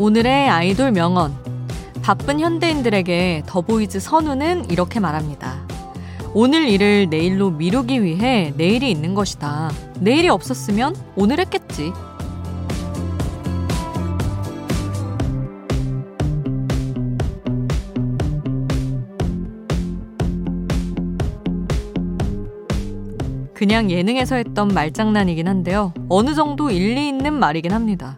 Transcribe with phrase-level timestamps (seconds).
[0.00, 1.34] 오늘의 아이돌 명언.
[2.00, 5.58] 바쁜 현대인들에게 더보이즈 선우는 이렇게 말합니다.
[6.32, 9.70] 오늘 일을 내일로 미루기 위해 내일이 있는 것이다.
[9.98, 11.92] 내일이 없었으면 오늘 했겠지.
[23.52, 25.92] 그냥 예능에서 했던 말장난이긴 한데요.
[26.08, 28.16] 어느 정도 일리 있는 말이긴 합니다.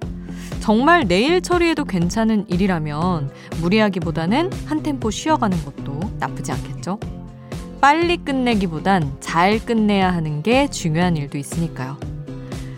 [0.62, 7.01] 정말 내일 처리해도 괜찮은 일이라면 무리하기보다는 한 템포 쉬어가는 것도 나쁘지 않겠죠?
[7.80, 11.98] 빨리 끝내기보단 잘 끝내야 하는 게 중요한 일도 있으니까요.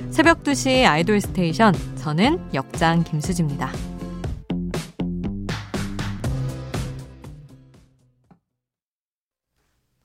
[0.09, 3.70] 새벽 2시 아이돌 스테이션, 저는 역장 김수지입니다.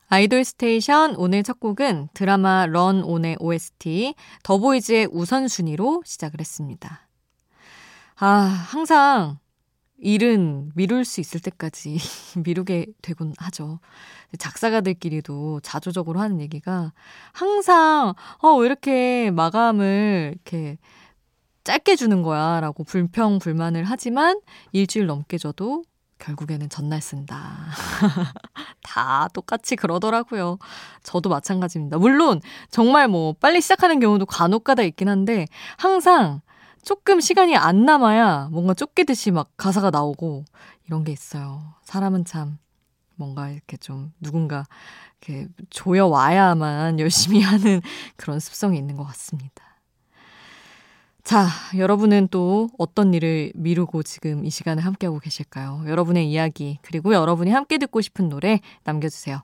[0.10, 7.09] 아이돌 스테이션 오늘 첫 곡은 드라마 Run On의 OST 더보이즈의 우선순위로 시작을 했습니다.
[8.22, 9.40] 아, 항상
[9.98, 11.98] 일은 미룰 수 있을 때까지
[12.44, 13.80] 미루게 되곤 하죠.
[14.38, 16.92] 작사가들끼리도 자조적으로 하는 얘기가
[17.32, 20.78] 항상 어, 왜 이렇게 마감을 이렇게
[21.64, 24.42] 짧게 주는 거야 라고 불평, 불만을 하지만
[24.74, 25.84] 일주일 넘게 줘도
[26.18, 27.68] 결국에는 전날 쓴다.
[28.84, 30.58] 다 똑같이 그러더라고요.
[31.04, 31.98] 저도 마찬가지입니다.
[31.98, 35.46] 물론 정말 뭐 빨리 시작하는 경우도 간혹 가다 있긴 한데
[35.78, 36.42] 항상
[36.84, 40.46] 조금 시간이 안 남아야 뭔가 쫓기듯이 막 가사가 나오고
[40.88, 41.62] 이런 게 있어요.
[41.84, 42.58] 사람은 참
[43.16, 44.66] 뭔가 이렇게 좀 누군가
[45.22, 47.82] 이렇게 조여와야만 열심히 하는
[48.16, 49.70] 그런 습성이 있는 것 같습니다.
[51.24, 55.84] 자, 여러분은 또 어떤 일을 미루고 지금 이 시간을 함께하고 계실까요?
[55.86, 59.44] 여러분의 이야기, 그리고 여러분이 함께 듣고 싶은 노래 남겨주세요.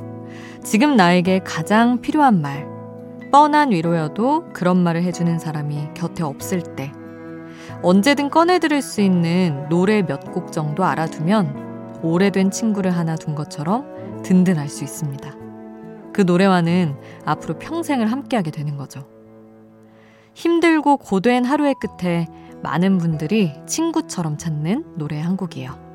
[0.63, 2.69] 지금 나에게 가장 필요한 말.
[3.31, 6.91] 뻔한 위로여도 그런 말을 해주는 사람이 곁에 없을 때.
[7.81, 14.69] 언제든 꺼내들을 수 있는 노래 몇 곡 정도 알아두면 오래된 친구를 하나 둔 것처럼 든든할
[14.69, 15.35] 수 있습니다.
[16.13, 16.95] 그 노래와는
[17.25, 19.07] 앞으로 평생을 함께하게 되는 거죠.
[20.35, 22.27] 힘들고 고된 하루의 끝에
[22.61, 25.90] 많은 분들이 친구처럼 찾는 노래 한 곡이에요.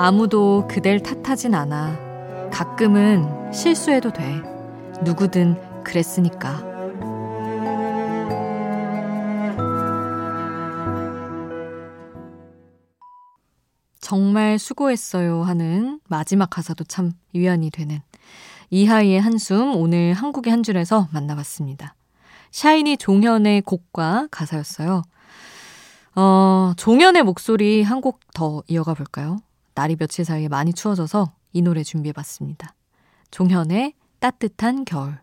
[0.00, 2.50] 아무도 그댈 탓하진 않아.
[2.52, 4.40] 가끔은 실수해도 돼.
[5.02, 6.62] 누구든 그랬으니까.
[14.00, 18.00] 정말 수고했어요 하는 마지막 가사도 참 위안이 되는
[18.70, 21.96] 이하이의 한숨 오늘 한국의 한 줄에서 만나봤습니다.
[22.52, 25.02] 샤이니 종현의 곡과 가사였어요.
[26.14, 29.38] 어, 종현의 목소리 한 곡 더 이어가 볼까요?
[29.78, 32.74] 날이 며칠 사이에 많이 추워져서 이 노래 준비해봤습니다.
[33.30, 35.20] 종현의 따뜻한 겨울.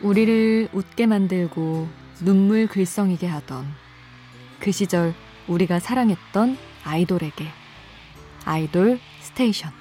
[0.00, 1.88] 우리를 웃게 만들고
[2.24, 3.66] 눈물 글썽이게 하던
[4.58, 5.12] 그 시절
[5.48, 7.62] 우리가 사랑했던 아이돌에게.
[8.44, 9.72] 아이돌 스테이션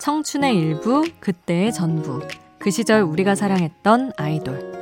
[0.00, 2.26] 청춘의 일부, 그때의 전부.
[2.58, 4.80] 그 시절 우리가 사랑했던 아이돌.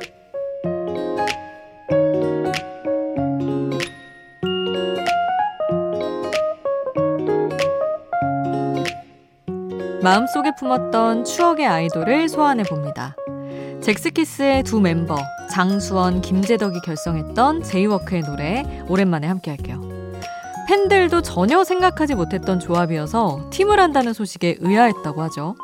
[10.01, 13.13] 마음속에 품었던 추억의 아이돌을 소환해 봅니다.
[13.81, 15.17] 잭스키스의 두 멤버
[15.51, 19.88] 장수원, 김재덕이 결성했던 제이워크의 노래 오랜만에 함께 할게요.
[20.69, 25.55] 팬들도 전혀 생각하지 못했던 조합이어서 팀을 한다는 소식에 의아했다고 하죠.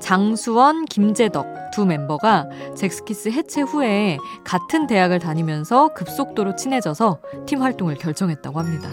[0.00, 8.60] 장수원, 김재덕 두 멤버가 젝스키스 해체 후에 같은 대학을 다니면서 급속도로 친해져서 팀 활동을 결정했다고
[8.60, 8.90] 합니다.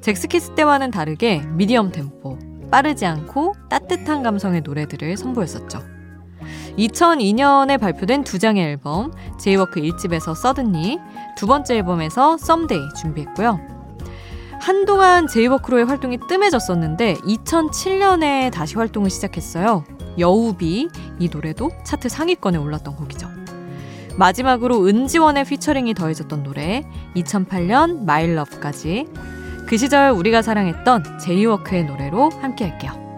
[0.00, 2.38] 젝스키스 때와는 다르게 medium 템포,
[2.70, 5.80] 빠르지 않고 따뜻한 감성의 노래들을 선보였었죠.
[6.78, 9.10] 2002년에 발표된 두 장의 앨범,
[9.40, 11.00] 제이워크 1집에서 Suddenly,
[11.36, 13.77] 두 번째 앨범에서 Someday 준비했고요.
[14.60, 19.84] 한동안 제이워크로의 활동이 뜸해졌었는데 2007년에 다시 활동을 시작했어요.
[20.18, 20.88] 여우비
[21.18, 23.28] 이 노래도 차트 상위권에 올랐던 곡이죠.
[24.16, 26.84] 마지막으로 은지원의 피처링이 더해졌던 노래
[27.14, 29.06] 2008년 My Love까지
[29.66, 33.08] 그 시절 우리가 사랑했던 제이워크의 노래로 함께 할게요.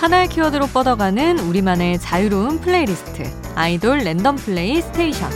[0.00, 3.24] 하나의 키워드로 뻗어가는 우리만의 자유로운 플레이리스트
[3.56, 5.28] 아이돌 random play station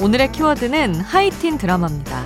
[0.00, 2.24] 오늘의 키워드는 하이틴 드라마입니다.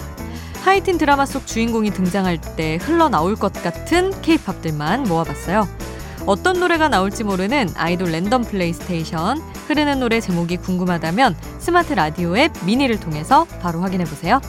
[0.63, 5.69] 하이틴 드라마 속 주인공이 등장할 때 흘러나올 것 같은 케이팝들만 모아봤어요.
[6.27, 12.53] 어떤 노래가 나올지 모르는 아이돌 random play station 흐르는 노래 제목이 궁금하다면 스마트 라디오 앱
[12.65, 14.41] 미니를 통해서 바로 확인해보세요.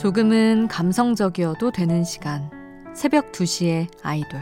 [0.00, 2.50] 조금은 감성적이어도 되는 시간.
[2.94, 4.40] 새벽 2시에 아이돌.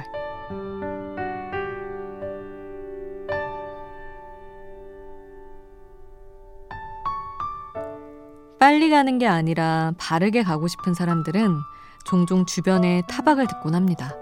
[8.61, 11.57] 빨리 가는 게 아니라 바르게 가고 싶은 사람들은
[12.05, 14.13] 종종 주변에 타박을 듣곤 합니다.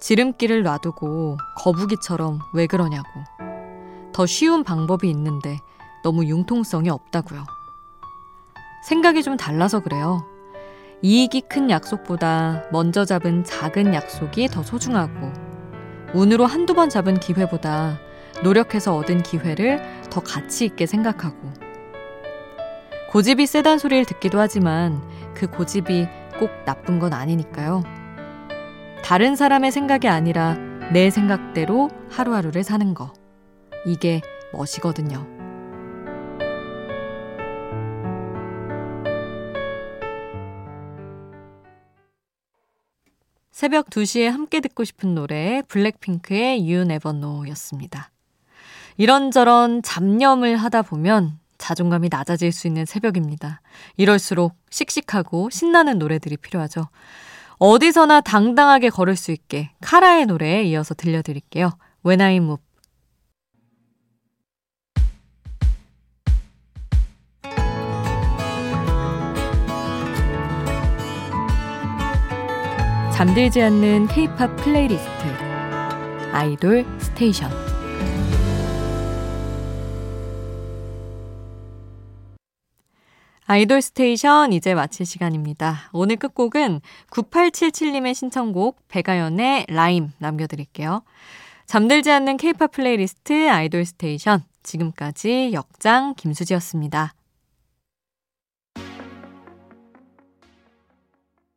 [0.00, 3.06] 지름길을 놔두고 거북이처럼 왜 그러냐고.
[4.14, 5.58] 더 쉬운 방법이 있는데
[6.02, 7.44] 너무 융통성이 없다고요.
[8.84, 10.24] 생각이 좀 달라서 그래요.
[11.00, 15.32] 이익이 큰 약속보다 먼저 잡은 작은 약속이 더 소중하고
[16.12, 18.00] 운으로 한두 번 잡은 기회보다
[18.42, 19.80] 노력해서 얻은 기회를
[20.10, 21.36] 더 가치 있게 생각하고
[23.10, 25.02] 고집이 세단 소리를 듣기도 하지만
[25.34, 26.08] 그 고집이
[26.38, 27.82] 꼭 나쁜 건 아니니까요.
[29.02, 30.56] 다른 사람의 생각이 아니라
[30.92, 33.12] 내 생각대로 하루하루를 사는 거.
[33.86, 34.20] 이게
[34.52, 35.37] 멋이거든요.
[43.58, 48.12] 새벽 2시에 함께 듣고 싶은 노래 블랙핑크의 You Never Know였습니다.
[48.96, 53.60] 이런저런 잡념을 하다 보면 자존감이 낮아질 수 있는 새벽입니다.
[53.96, 56.86] 이럴수록 씩씩하고 신나는 노래들이 필요하죠.
[57.58, 61.72] 어디서나 당당하게 걸을 수 있게 카라의 노래에 이어서 들려드릴게요.
[62.06, 62.67] When I Move.
[73.18, 75.08] 잠들지 않는 K-팝 playlist
[76.30, 77.50] 아이돌 스테이션
[83.44, 85.90] 아이돌 스테이션 이제 마칠 시간입니다.
[85.92, 91.02] 오늘 끝곡은 9877님의 신청곡 백아연의 라임 남겨드릴게요.
[91.66, 97.14] 잠들지 않는 K-팝 playlist 아이돌 스테이션 지금까지 역장 김수지였습니다.